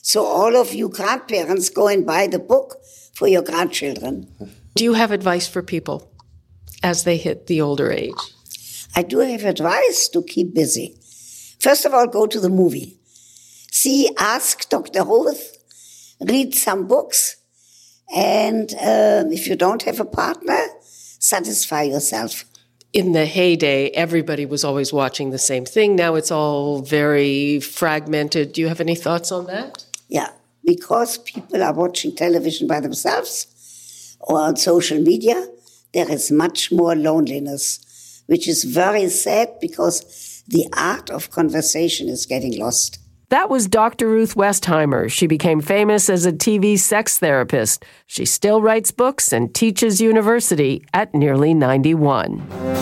So 0.03 0.23
all 0.23 0.55
of 0.55 0.73
you 0.73 0.87
grandparents 0.87 1.69
go 1.69 1.87
and 1.87 2.05
buy 2.05 2.27
the 2.27 2.39
book 2.39 2.77
for 3.13 3.27
your 3.27 3.41
grandchildren. 3.41 4.27
Do 4.75 4.83
you 4.83 4.93
have 4.93 5.11
advice 5.11 5.47
for 5.47 5.63
people 5.63 6.11
as 6.83 7.03
they 7.03 7.17
hit 7.17 7.47
the 7.47 7.61
older 7.61 7.91
age? 7.91 8.13
I 8.95 9.01
do 9.01 9.19
have 9.19 9.43
advice 9.43 10.07
to 10.09 10.21
keep 10.23 10.53
busy. 10.53 10.95
First 11.59 11.85
of 11.85 11.93
all, 11.93 12.07
go 12.07 12.27
to 12.27 12.39
the 12.39 12.49
movie. 12.49 12.99
See, 13.71 14.09
ask 14.17 14.69
Dr. 14.69 15.03
Ruth, 15.03 15.57
read 16.21 16.53
some 16.53 16.87
books, 16.87 17.37
and 18.15 18.71
um, 18.75 19.31
if 19.31 19.47
you 19.47 19.55
don't 19.55 19.81
have 19.83 19.99
a 19.99 20.05
partner, 20.05 20.59
satisfy 20.81 21.83
yourself. 21.83 22.45
In 22.95 23.11
the 23.11 23.25
heyday, 23.25 23.89
everybody 23.89 24.45
was 24.45 24.63
always 24.63 24.93
watching 24.93 25.31
the 25.31 25.37
same 25.37 25.65
thing. 25.65 25.97
Now 25.97 26.15
it's 26.15 26.31
all 26.31 26.79
very 26.81 27.59
fragmented. 27.59 28.53
Do 28.53 28.61
you 28.61 28.69
have 28.69 28.79
any 28.79 28.95
thoughts 28.95 29.33
on 29.33 29.47
that? 29.47 29.83
Yeah, 30.07 30.29
because 30.63 31.17
people 31.17 31.61
are 31.61 31.73
watching 31.73 32.15
television 32.15 32.69
by 32.69 32.79
themselves 32.79 34.15
or 34.21 34.39
on 34.39 34.55
social 34.55 35.01
media, 35.01 35.45
there 35.93 36.09
is 36.09 36.31
much 36.31 36.71
more 36.71 36.95
loneliness, 36.95 38.23
which 38.27 38.47
is 38.47 38.63
very 38.63 39.09
sad 39.09 39.59
because 39.59 40.43
the 40.47 40.65
art 40.71 41.09
of 41.09 41.29
conversation 41.31 42.07
is 42.07 42.25
getting 42.25 42.57
lost. 42.57 42.99
That 43.29 43.49
was 43.49 43.67
Dr. 43.67 44.07
Ruth 44.07 44.35
Westheimer. 44.35 45.11
She 45.11 45.27
became 45.27 45.59
famous 45.59 46.09
as 46.09 46.25
a 46.25 46.31
TV 46.31 46.79
sex 46.79 47.19
therapist. 47.19 47.83
She 48.05 48.23
still 48.23 48.61
writes 48.61 48.91
books 48.91 49.33
and 49.33 49.53
teaches 49.53 49.99
university 49.99 50.85
at 50.93 51.13
nearly 51.13 51.53
91. 51.53 52.74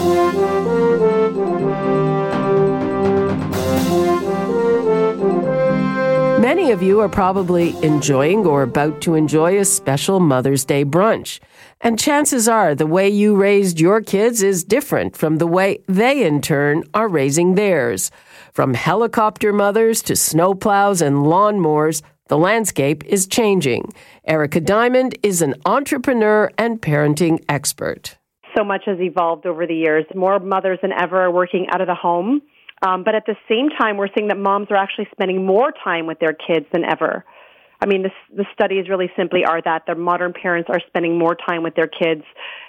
Of 6.74 6.82
you 6.82 7.00
are 7.00 7.08
probably 7.08 7.77
enjoying 7.84 8.48
or 8.48 8.63
about 8.63 9.00
to 9.00 9.13
enjoy 9.13 9.60
a 9.60 9.63
special 9.63 10.20
Mother's 10.20 10.65
Day 10.65 10.84
brunch. 10.84 11.39
And 11.82 12.00
chances 12.00 12.48
are 12.48 12.74
the 12.74 12.88
way 12.88 13.08
you 13.08 13.36
raised 13.36 13.80
your 13.80 14.01
kids 14.01 14.42
is 14.42 14.63
different 14.63 15.15
from 15.15 15.38
the 15.38 15.46
way 15.46 15.84
they, 15.88 16.25
in 16.25 16.42
turn, 16.42 16.84
are 16.96 17.08
raising 17.08 17.53
theirs. 17.53 18.10
From 18.53 18.74
helicopter 18.74 19.53
mothers 19.53 20.01
to 20.01 20.13
snowplows 20.13 21.06
and 21.06 21.18
lawnmowers, 21.18 22.01
the 22.27 22.39
landscape 22.39 23.06
is 23.06 23.27
changing. 23.27 23.94
Erica 24.25 24.60
Diamond 24.60 25.15
is 25.22 25.44
an 25.44 25.53
entrepreneur 25.68 26.50
and 26.58 26.82
parenting 26.82 27.44
expert. 27.48 28.18
So 28.58 28.63
much 28.63 28.82
has 28.88 29.00
evolved 29.00 29.46
over 29.46 29.68
the 29.68 29.75
years. 29.75 30.06
More 30.15 30.39
mothers 30.39 30.80
than 30.82 30.92
ever 30.92 31.22
are 31.22 31.32
working 31.32 31.68
out 31.72 31.82
of 31.82 31.88
the 31.88 31.96
home. 31.96 32.42
Um, 32.86 33.04
but 33.04 33.16
at 33.16 33.25
the 33.25 33.36
same 33.50 33.70
time, 33.70 33.98
we're 33.98 34.10
seeing 34.16 34.28
that 34.28 34.38
moms 34.38 34.68
are 34.70 34.75
actually 34.75 35.08
spending 35.12 35.46
more 35.46 35.72
time 35.84 36.06
with 36.06 36.20
their 36.20 36.34
kids 36.34 36.66
than 36.74 36.84
ever. 36.84 37.24
I 37.82 37.86
mean, 37.86 38.04
the, 38.04 38.12
the 38.34 38.46
studies 38.54 38.88
really 38.90 39.12
simply 39.18 39.44
are 39.46 39.62
that 39.62 39.84
the 39.88 39.96
modern 39.96 40.34
parents 40.34 40.70
are 40.70 40.80
spending 40.88 41.18
more 41.18 41.36
time 41.36 41.63
with 41.63 41.75
their 41.75 41.88
kids 41.88 42.24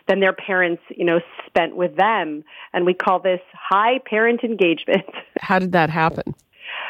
than 0.09 0.21
their 0.21 0.33
parents, 0.33 0.83
you 0.91 1.05
know, 1.05 1.21
spent 1.47 1.77
with 1.77 1.97
them. 1.97 2.43
And 2.73 2.85
we 2.85 2.95
call 2.95 3.21
this 3.21 3.41
high 3.53 4.01
parent 4.05 4.43
engagement. 4.43 5.05
How 5.41 5.59
did 5.59 5.73
that 5.73 5.91
happen? 5.91 6.35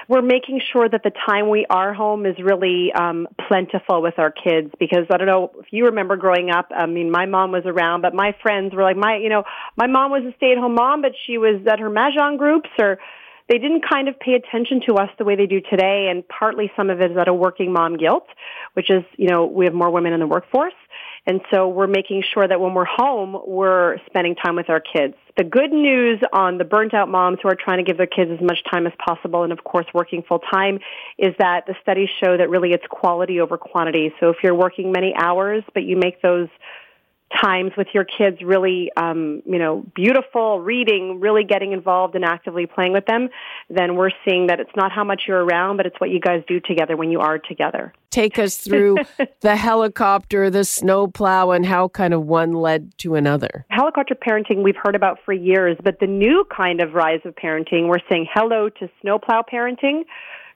We're 0.09 0.23
making 0.23 0.61
sure 0.73 0.89
that 0.89 1.03
the 1.03 1.13
time 1.27 1.49
we 1.49 1.65
are 1.71 1.95
home 1.95 2.27
is 2.27 2.37
really 2.39 2.93
um, 2.93 3.27
plentiful 3.49 4.03
with 4.03 4.19
our 4.19 4.31
kids 4.31 4.71
because 4.79 5.07
I 5.11 5.17
don't 5.17 5.27
know 5.27 5.51
if 5.59 5.67
you 5.71 5.87
remember 5.87 6.17
growing 6.17 6.51
up. 6.51 6.71
I 6.77 6.87
mean, 6.87 7.11
my 7.11 7.27
mom 7.27 7.53
was 7.53 7.63
around, 7.65 8.03
but 8.03 8.15
my 8.15 8.35
friends 8.43 8.75
were 8.75 8.83
like, 8.83 8.97
my, 8.97 9.17
you 9.17 9.29
know, 9.31 9.45
my 9.77 9.87
mom 9.87 10.11
was 10.11 10.23
a 10.25 10.35
stay-at-home 10.37 10.75
mom, 10.75 11.03
but 11.03 11.13
she 11.27 11.39
was 11.39 11.67
at 11.67 11.79
her 11.79 11.89
mahjong 11.89 12.37
groups 12.39 12.69
or 12.79 12.99
they 13.49 13.59
didn't 13.59 13.85
kind 13.89 14.09
of 14.09 14.19
pay 14.19 14.35
attention 14.35 14.81
to 14.87 14.95
us 14.95 15.11
the 15.19 15.25
way 15.25 15.37
they 15.37 15.47
do 15.47 15.61
today. 15.61 16.09
And 16.11 16.27
partly 16.29 16.71
some 16.77 16.91
of 16.91 17.01
it 17.01 17.11
is 17.11 17.17
out 17.17 17.29
of 17.29 17.37
working 17.37 17.73
mom 17.73 17.97
guilt, 17.97 18.27
which 18.75 18.91
is, 18.91 19.05
you 19.17 19.29
know, 19.29 19.47
we 19.47 19.65
have 19.65 19.75
more 19.75 19.91
women 19.91 20.13
in 20.13 20.21
the 20.21 20.27
workforce. 20.27 20.75
And 21.27 21.41
so 21.51 21.69
we're 21.69 21.87
making 21.87 22.23
sure 22.35 22.47
that 22.47 22.61
when 22.61 22.75
we're 22.75 22.85
home, 22.85 23.37
we're 23.47 23.97
spending 24.07 24.35
time 24.35 24.57
with 24.57 24.69
our 24.69 24.81
kids. 24.81 25.15
The 25.37 25.45
good 25.45 25.73
news 25.73 26.21
on 26.33 26.59
the 26.59 26.65
burnt 26.65 26.95
out 26.95 27.09
moms 27.09 27.39
who 27.43 27.49
are 27.49 27.57
trying 27.57 27.79
to 27.79 27.85
give 27.85 27.97
their 27.97 28.07
kids 28.07 28.31
as 28.31 28.41
much 28.41 28.59
time 28.71 28.87
as 28.87 28.93
possible 29.05 29.43
and 29.43 29.53
of 29.53 29.65
course 29.65 29.87
working 29.93 30.23
full 30.23 30.39
time 30.39 30.79
is 31.19 31.35
that 31.39 31.67
the 31.67 31.75
studies 31.83 32.09
show 32.23 32.37
that 32.37 32.51
really 32.51 32.73
it's 32.73 32.87
quality 32.89 33.41
over 33.41 33.57
quantity. 33.57 34.13
So 34.21 34.29
if 34.29 34.37
you're 34.43 34.55
working 34.55 34.93
many 34.93 35.15
hours, 35.17 35.65
but 35.73 35.83
you 35.83 35.97
make 35.97 36.23
those 36.23 36.49
times 37.43 37.73
with 37.77 37.89
your 37.93 38.05
kids 38.05 38.43
really 38.43 38.91
um, 38.97 39.43
you 39.47 39.59
know 39.59 39.85
beautiful 39.95 40.61
reading 40.61 41.21
really 41.21 41.45
getting 41.45 41.73
involved 41.73 42.15
and 42.15 42.25
actively 42.25 42.67
playing 42.67 42.93
with 42.93 43.07
them 43.07 43.29
then 43.71 43.97
we're 43.97 44.11
seeing 44.25 44.47
that 44.49 44.61
it's 44.61 44.75
not 44.77 44.93
how 44.93 45.05
much 45.05 45.23
you're 45.27 45.45
around 45.45 45.77
but 45.77 45.87
it's 45.87 45.99
what 46.01 46.11
you 46.11 46.21
guys 46.21 46.43
do 46.47 46.61
together 46.61 46.97
when 46.97 47.11
you 47.11 47.21
are 47.21 47.39
together 47.39 47.93
Take 48.11 48.39
us 48.39 48.59
through 48.59 48.99
the 49.41 49.57
helicopter, 49.57 50.49
the 50.49 50.65
snowplow, 50.65 51.51
and 51.51 51.67
how 51.67 51.89
kind 51.89 52.15
of 52.15 52.25
one 52.25 52.53
led 52.53 52.97
to 52.99 53.17
another. 53.17 53.67
helicopter 53.71 54.15
parenting 54.15 54.63
we've 54.63 54.77
heard 54.81 54.95
about 54.95 55.19
for 55.25 55.33
years 55.33 55.77
but 55.83 55.99
the 56.01 56.07
new 56.07 56.47
kind 56.55 56.81
of 56.81 56.95
rise 56.95 57.21
of 57.25 57.35
parenting 57.35 57.89
we're 57.89 57.99
saying 58.09 58.27
hello 58.33 58.69
to 58.69 58.89
snowplow 59.01 59.43
parenting 59.53 60.03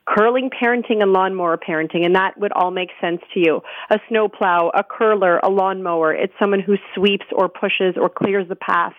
curling 0.09 0.49
parenting 0.49 1.01
and 1.01 1.13
lawnmower 1.13 1.57
parenting, 1.57 2.05
and 2.05 2.15
that 2.15 2.37
would 2.37 2.51
all 2.53 2.71
make 2.71 2.89
sense 2.99 3.21
to 3.33 3.39
you. 3.39 3.61
A 3.89 3.99
snowplow, 4.09 4.71
a 4.73 4.83
curler, 4.83 5.39
a 5.43 5.49
lawnmower. 5.49 6.13
It's 6.13 6.33
someone 6.39 6.61
who 6.61 6.77
sweeps 6.95 7.25
or 7.31 7.47
pushes 7.47 7.95
or 7.95 8.09
clears 8.09 8.47
the 8.49 8.55
path 8.55 8.93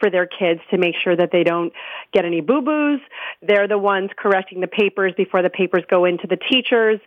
for 0.00 0.10
their 0.10 0.26
kids 0.26 0.60
to 0.70 0.78
make 0.78 0.94
sure 1.02 1.14
that 1.14 1.30
they 1.30 1.44
don't 1.44 1.72
get 2.12 2.24
any 2.24 2.40
boo-boos. 2.40 3.00
They're 3.42 3.68
the 3.68 3.78
ones 3.78 4.10
correcting 4.16 4.60
the 4.60 4.66
papers 4.66 5.12
before 5.16 5.42
the 5.42 5.50
papers 5.50 5.84
go 5.88 6.04
into 6.04 6.26
the 6.26 6.38
teachers 6.50 7.00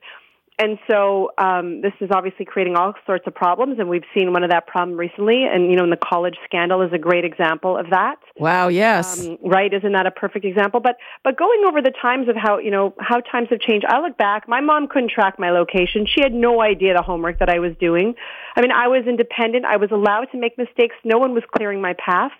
and 0.64 0.80
so 0.90 1.32
um, 1.38 1.82
this 1.82 1.92
is 2.00 2.10
obviously 2.12 2.46
creating 2.46 2.78
all 2.78 2.94
sorts 3.06 3.28
of 3.28 3.36
problems, 3.36 3.80
and 3.80 3.90
we've 3.90 4.06
seen 4.14 4.32
one 4.32 4.44
of 4.44 4.50
that 4.50 4.66
problem 4.66 4.98
recently. 4.98 5.44
And 5.44 5.70
you 5.70 5.76
know, 5.76 5.90
the 5.90 5.98
college 5.98 6.36
scandal 6.46 6.82
is 6.82 6.94
a 6.94 6.98
great 6.98 7.26
example 7.26 7.78
of 7.78 7.90
that. 7.90 8.16
Wow, 8.38 8.70
yes, 8.70 9.28
um, 9.28 9.38
right? 9.44 9.74
Isn't 9.74 9.92
that 9.92 10.06
a 10.06 10.12
perfect 10.12 10.46
example? 10.46 10.80
But 10.80 10.96
but 11.24 11.38
going 11.38 11.64
over 11.68 11.82
the 11.82 11.92
times 12.02 12.30
of 12.30 12.38
how 12.38 12.60
you 12.60 12.72
know 12.72 12.94
how 12.98 13.20
times 13.20 13.50
have 13.50 13.60
changed. 13.60 13.86
I 13.86 14.00
look 14.00 14.18
back. 14.18 14.48
My 14.48 14.62
mom 14.62 14.88
couldn't 14.88 15.12
track 15.12 15.38
my 15.38 15.52
location. 15.52 16.08
She 16.08 16.22
had 16.22 16.34
no 16.34 16.62
idea 16.62 16.94
the 16.94 17.02
homework 17.02 17.40
that 17.40 17.50
I 17.50 17.60
was 17.60 17.74
doing. 17.80 18.16
I 18.56 18.62
mean, 18.62 18.72
I 18.72 18.88
was 18.88 19.06
independent. 19.06 19.66
I 19.66 19.78
was 19.78 19.92
allowed 19.92 20.28
to 20.32 20.38
make 20.38 20.58
mistakes. 20.58 20.96
No 21.04 21.18
one 21.18 21.34
was 21.34 21.44
clearing 21.58 21.82
my 21.82 21.94
path. 21.94 22.32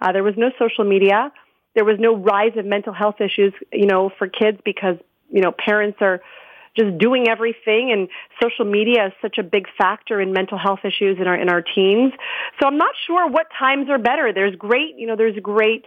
Uh, 0.00 0.10
there 0.12 0.24
was 0.24 0.34
no 0.36 0.50
social 0.58 0.84
media. 0.84 1.32
There 1.76 1.84
was 1.84 1.96
no 2.00 2.16
rise 2.16 2.56
of 2.56 2.64
mental 2.64 2.92
health 2.92 3.20
issues, 3.20 3.52
you 3.72 3.86
know, 3.86 4.10
for 4.18 4.26
kids 4.26 4.58
because 4.64 4.96
you 5.30 5.42
know 5.42 5.52
parents 5.52 5.98
are 6.00 6.20
just 6.76 6.98
doing 6.98 7.28
everything 7.28 7.92
and 7.92 8.08
social 8.42 8.64
media 8.64 9.06
is 9.06 9.12
such 9.20 9.38
a 9.38 9.42
big 9.42 9.66
factor 9.76 10.20
in 10.20 10.32
mental 10.32 10.58
health 10.58 10.80
issues 10.84 11.18
in 11.20 11.26
our 11.26 11.36
in 11.36 11.48
our 11.48 11.62
teens. 11.62 12.12
So 12.60 12.66
I'm 12.66 12.78
not 12.78 12.94
sure 13.06 13.28
what 13.28 13.46
times 13.58 13.88
are 13.90 13.98
better. 13.98 14.32
There's 14.32 14.54
great, 14.56 14.96
you 14.96 15.06
know, 15.06 15.16
there's 15.16 15.38
great 15.40 15.84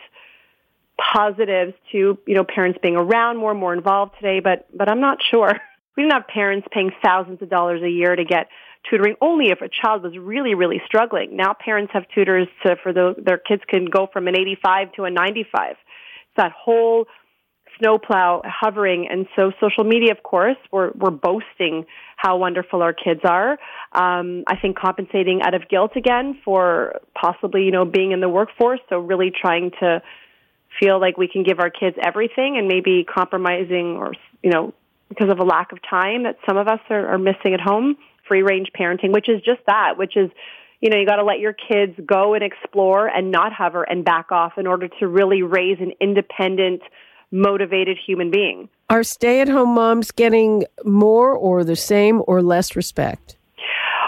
positives 0.98 1.74
to, 1.92 2.18
you 2.26 2.36
know, 2.36 2.44
parents 2.44 2.80
being 2.82 2.96
around 2.96 3.38
more, 3.38 3.54
more 3.54 3.74
involved 3.74 4.14
today, 4.16 4.40
but 4.40 4.68
but 4.76 4.90
I'm 4.90 5.02
not 5.02 5.20
sure. 5.30 5.52
We 5.98 6.04
didn't 6.04 6.14
have 6.14 6.28
parents 6.28 6.66
paying 6.72 6.92
thousands 7.04 7.42
of 7.42 7.50
dollars 7.50 7.82
a 7.84 7.90
year 7.90 8.16
to 8.16 8.24
get 8.24 8.48
tutoring 8.90 9.16
only 9.22 9.48
if 9.48 9.62
a 9.62 9.70
child 9.70 10.04
was 10.04 10.18
really, 10.18 10.56
really 10.56 10.82
struggling. 10.86 11.36
Now 11.36 11.54
parents 11.54 11.92
have 11.94 12.04
tutors 12.16 12.48
to, 12.66 12.76
for 12.82 12.94
the, 12.94 13.16
their 13.18 13.38
kids 13.38 13.62
can 13.68 13.86
go 13.86 14.08
from 14.12 14.28
an 14.28 14.38
85 14.38 14.94
to 14.94 15.04
a 15.04 15.12
95. 15.12 15.72
It's 15.72 15.80
that 16.38 16.52
whole 16.52 17.08
snowplow 17.82 18.42
hovering. 18.46 19.08
And 19.10 19.28
so 19.36 19.52
social 19.60 19.84
media, 19.84 20.12
of 20.12 20.24
course, 20.24 20.58
we're, 20.72 20.92
we're 20.92 21.12
boasting 21.12 21.86
how 22.16 22.38
wonderful 22.38 22.82
our 22.82 22.94
kids 22.94 23.22
are. 23.24 23.54
Um, 23.92 24.44
I 24.48 24.56
think 24.62 24.78
compensating 24.78 25.42
out 25.42 25.54
of 25.54 25.68
guilt 25.68 25.94
again 25.96 26.40
for 26.46 27.00
possibly, 27.20 27.64
you 27.64 27.72
know, 27.72 27.86
being 27.86 28.12
in 28.12 28.22
the 28.22 28.30
workforce. 28.30 28.80
So 28.90 29.00
really 29.00 29.32
trying 29.32 29.72
to 29.80 30.02
feel 30.80 31.02
like 31.02 31.18
we 31.18 31.28
can 31.28 31.44
give 31.44 31.60
our 31.60 31.70
kids 31.70 31.98
everything 32.02 32.58
and 32.58 32.68
maybe 32.68 33.04
compromising 33.04 33.98
or, 33.98 34.14
you 34.44 34.52
know, 34.52 34.74
because 35.10 35.30
of 35.30 35.40
a 35.40 35.44
lack 35.44 35.74
of 35.74 35.80
time 35.90 36.24
that 36.24 36.38
some 36.48 36.58
of 36.58 36.68
us 36.68 36.80
are, 36.90 37.08
are 37.08 37.18
missing 37.18 37.54
at 37.54 37.60
home. 37.60 37.98
Free 38.28 38.44
range 38.44 38.70
parenting, 38.80 39.12
which 39.12 39.28
is 39.28 39.42
just 39.42 39.60
that, 39.68 39.98
which 39.98 40.16
is 40.16 40.30
you 40.82 40.90
know, 40.90 40.98
you 40.98 41.06
got 41.06 41.18
to 41.18 41.24
let 41.24 41.40
your 41.40 41.54
kids 41.54 41.94
go 42.06 42.34
and 42.34 42.44
explore 42.44 43.08
and 43.08 43.32
not 43.32 43.54
hover 43.54 43.84
and 43.84 44.04
back 44.04 44.32
off 44.32 44.54
in 44.58 44.66
order 44.66 44.88
to 45.00 45.08
really 45.08 45.44
raise 45.44 45.78
an 45.80 45.94
independent, 46.02 46.82
motivated 47.32 47.98
human 47.98 48.32
being. 48.32 48.70
Are 48.90 49.04
stay 49.04 49.42
at 49.42 49.48
home 49.48 49.70
moms 49.76 50.12
getting 50.12 50.66
more 50.84 51.34
or 51.34 51.64
the 51.64 51.76
same 51.76 52.22
or 52.28 52.42
less 52.42 52.76
respect? 52.76 53.38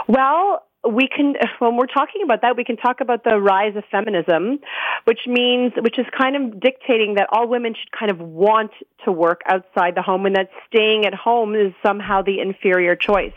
Well, 0.08 0.64
we 0.90 1.08
can 1.08 1.36
when 1.60 1.78
we're 1.78 1.86
talking 1.88 2.22
about 2.24 2.42
that 2.42 2.58
we 2.58 2.64
can 2.64 2.78
talk 2.78 3.02
about 3.02 3.24
the 3.24 3.40
rise 3.40 3.76
of 3.76 3.84
feminism 3.90 4.60
which 5.06 5.22
means 5.28 5.74
which 5.78 5.98
is 5.98 6.06
kind 6.18 6.36
of 6.36 6.60
dictating 6.60 7.16
that 7.16 7.28
all 7.32 7.48
women 7.48 7.74
should 7.74 7.92
kind 7.98 8.12
of 8.12 8.20
want 8.20 8.72
to 9.06 9.12
work 9.12 9.42
outside 9.46 9.96
the 9.96 10.02
home 10.02 10.26
and 10.26 10.36
that 10.36 10.50
staying 10.68 11.06
at 11.06 11.14
home 11.14 11.56
is 11.56 11.74
somehow 11.86 12.22
the 12.22 12.40
inferior 12.40 12.96
choice 12.96 13.34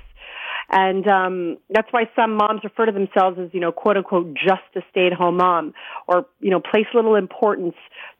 and 0.70 1.06
um, 1.06 1.58
that's 1.70 1.88
why 1.92 2.10
some 2.16 2.34
moms 2.34 2.62
refer 2.64 2.86
to 2.86 2.92
themselves 2.92 3.38
as, 3.38 3.50
you 3.52 3.60
know, 3.60 3.70
quote 3.70 3.96
unquote, 3.96 4.34
just 4.34 4.62
a 4.74 4.80
stay 4.90 5.06
at 5.06 5.12
home 5.12 5.36
mom 5.36 5.74
or, 6.08 6.26
you 6.40 6.50
know, 6.50 6.60
place 6.60 6.86
little 6.92 7.14
importance 7.14 7.74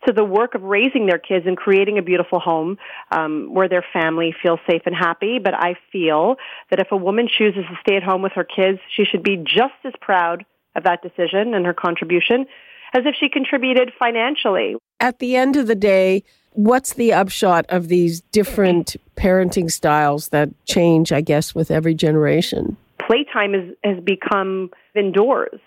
to 0.06 0.12
the 0.12 0.24
work 0.24 0.54
of 0.54 0.62
raising 0.62 1.06
their 1.06 1.18
kids 1.18 1.46
and 1.46 1.56
creating 1.56 1.98
a 1.98 2.02
beautiful 2.02 2.38
home 2.38 2.78
um, 3.10 3.52
where 3.52 3.68
their 3.68 3.84
family 3.92 4.34
feels 4.42 4.60
safe 4.68 4.82
and 4.86 4.94
happy. 4.94 5.38
But 5.42 5.54
I 5.54 5.74
feel 5.90 6.36
that 6.70 6.78
if 6.78 6.88
a 6.92 6.96
woman 6.96 7.28
chooses 7.28 7.64
to 7.68 7.76
stay 7.80 7.96
at 7.96 8.04
home 8.04 8.22
with 8.22 8.32
her 8.32 8.44
kids, 8.44 8.78
she 8.94 9.04
should 9.04 9.24
be 9.24 9.36
just 9.36 9.74
as 9.84 9.92
proud 10.00 10.44
of 10.76 10.84
that 10.84 11.02
decision 11.02 11.54
and 11.54 11.66
her 11.66 11.74
contribution 11.74 12.46
as 12.94 13.02
if 13.04 13.16
she 13.18 13.28
contributed 13.28 13.92
financially. 13.99 14.76
At 15.00 15.19
the 15.19 15.37
end 15.37 15.56
of 15.56 15.67
the 15.67 15.75
day, 15.75 16.25
what's 16.52 16.95
the 16.95 17.13
upshot 17.13 17.67
of 17.69 17.89
these 17.89 18.23
different 18.32 18.97
parenting 19.17 19.71
styles 19.71 20.28
that 20.28 20.49
change, 20.65 21.13
I 21.13 21.21
guess, 21.21 21.54
with 21.54 21.71
every 21.71 21.95
generation? 21.95 22.76
Playtime 23.06 23.54
is, 23.54 23.76
has 23.85 24.02
become 24.02 24.71
indoors. 24.95 25.61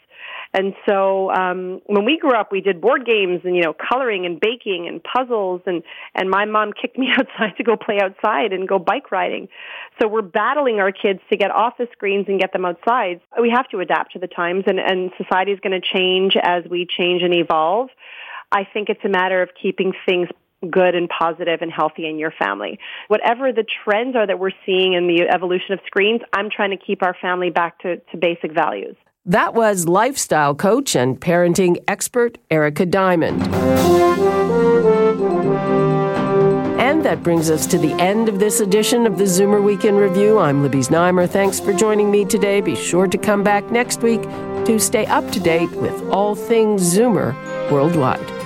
And 0.51 0.73
so 0.87 1.29
um, 1.31 1.81
when 1.85 2.05
we 2.05 2.17
grew 2.17 2.33
up, 2.33 2.51
we 2.51 2.61
did 2.61 2.81
board 2.81 3.05
games 3.05 3.41
and 3.43 3.55
you 3.55 3.61
know 3.61 3.73
coloring 3.73 4.25
and 4.25 4.39
baking 4.39 4.87
and 4.87 5.01
puzzles 5.03 5.61
and 5.67 5.83
and 6.15 6.29
my 6.29 6.45
mom 6.45 6.73
kicked 6.73 6.97
me 6.97 7.09
outside 7.17 7.55
to 7.57 7.63
go 7.63 7.75
play 7.75 7.99
outside 8.01 8.51
and 8.51 8.67
go 8.67 8.79
bike 8.79 9.11
riding. 9.11 9.47
So 10.01 10.07
we're 10.07 10.23
battling 10.23 10.79
our 10.79 10.91
kids 10.91 11.19
to 11.29 11.37
get 11.37 11.51
off 11.51 11.77
the 11.77 11.87
screens 11.91 12.25
and 12.27 12.39
get 12.39 12.51
them 12.51 12.65
outside. 12.65 13.21
We 13.39 13.51
have 13.51 13.67
to 13.69 13.79
adapt 13.79 14.13
to 14.13 14.19
the 14.19 14.27
times, 14.27 14.63
and 14.65 14.79
and 14.79 15.11
society 15.17 15.51
is 15.51 15.59
going 15.59 15.79
to 15.79 15.87
change 15.87 16.35
as 16.41 16.63
we 16.67 16.87
change 16.89 17.21
and 17.21 17.33
evolve. 17.33 17.89
I 18.51 18.63
think 18.73 18.89
it's 18.89 19.03
a 19.05 19.09
matter 19.09 19.41
of 19.41 19.49
keeping 19.61 19.93
things 20.07 20.27
good 20.69 20.95
and 20.95 21.07
positive 21.07 21.61
and 21.61 21.71
healthy 21.71 22.07
in 22.07 22.17
your 22.17 22.31
family. 22.31 22.79
Whatever 23.07 23.53
the 23.53 23.63
trends 23.83 24.15
are 24.15 24.27
that 24.27 24.39
we're 24.39 24.51
seeing 24.65 24.93
in 24.93 25.07
the 25.07 25.29
evolution 25.33 25.73
of 25.73 25.79
screens, 25.85 26.21
I'm 26.33 26.49
trying 26.53 26.71
to 26.71 26.77
keep 26.77 27.03
our 27.03 27.15
family 27.21 27.49
back 27.49 27.79
to, 27.79 27.97
to 27.97 28.17
basic 28.17 28.53
values. 28.53 28.95
That 29.25 29.53
was 29.53 29.87
lifestyle 29.87 30.55
coach 30.55 30.95
and 30.95 31.19
parenting 31.19 31.77
expert 31.87 32.39
Erica 32.49 32.85
Diamond. 32.85 33.43
And 36.79 37.05
that 37.05 37.21
brings 37.21 37.49
us 37.49 37.67
to 37.67 37.77
the 37.77 37.93
end 37.93 38.27
of 38.27 38.39
this 38.39 38.59
edition 38.59 39.05
of 39.05 39.17
the 39.17 39.25
Zoomer 39.25 39.63
Week 39.63 39.85
in 39.85 39.95
Review. 39.95 40.39
I'm 40.39 40.63
Libby 40.63 40.79
Znaimer. 40.79 41.29
Thanks 41.29 41.59
for 41.59 41.71
joining 41.71 42.09
me 42.09 42.25
today. 42.25 42.59
Be 42.61 42.75
sure 42.75 43.07
to 43.07 43.17
come 43.17 43.43
back 43.43 43.69
next 43.71 44.01
week 44.01 44.23
to 44.65 44.79
stay 44.79 45.05
up 45.05 45.29
to 45.31 45.39
date 45.39 45.71
with 45.73 46.01
all 46.09 46.35
things 46.35 46.81
Zoomer 46.97 47.33
worldwide. 47.71 48.38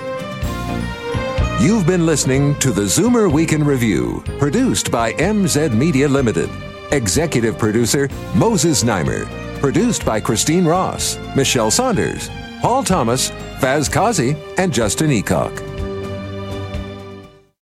You've 1.60 1.86
been 1.86 2.04
listening 2.04 2.54
to 2.58 2.72
the 2.72 2.82
Zoomer 2.82 3.32
Week 3.32 3.52
in 3.52 3.64
Review, 3.64 4.22
produced 4.38 4.90
by 4.90 5.12
MZ 5.14 5.72
Media 5.72 6.08
Limited. 6.08 6.50
Executive 6.90 7.56
producer 7.58 8.08
Moses 8.34 8.84
Znaimer. 8.84 9.26
Produced 9.60 10.04
by 10.04 10.20
Christine 10.20 10.66
Ross, 10.66 11.16
Michelle 11.34 11.70
Saunders, 11.70 12.28
Paul 12.60 12.84
Thomas, 12.84 13.30
Faz 13.60 13.90
Kazi, 13.90 14.36
and 14.58 14.74
Justin 14.74 15.10
Eacock. 15.10 15.56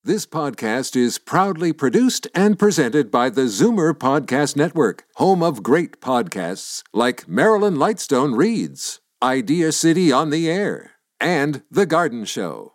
This 0.02 0.24
podcast 0.24 0.96
is 0.96 1.18
proudly 1.18 1.74
produced 1.74 2.26
and 2.34 2.58
presented 2.58 3.10
by 3.10 3.28
the 3.28 3.42
Zoomer 3.42 3.92
Podcast 3.92 4.56
Network, 4.56 5.04
home 5.16 5.42
of 5.42 5.62
great 5.62 6.00
podcasts 6.00 6.82
like 6.94 7.28
Marilyn 7.28 7.76
Lightstone 7.76 8.34
Reads, 8.34 9.00
Idea 9.22 9.72
City 9.72 10.10
on 10.10 10.30
the 10.30 10.50
Air, 10.50 10.92
and 11.20 11.62
The 11.70 11.84
Garden 11.84 12.24
Show. 12.24 12.72